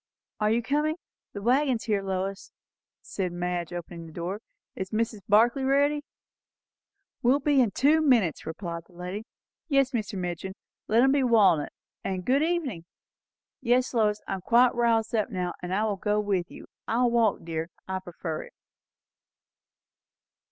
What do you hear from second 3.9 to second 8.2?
the door. "Is Mrs. Barclay ready?" "Will be in two